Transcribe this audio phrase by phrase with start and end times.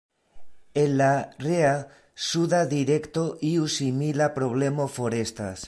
[0.83, 1.11] En la
[1.47, 1.75] rea,
[2.29, 5.57] suda direkto iu simila problemo forestas.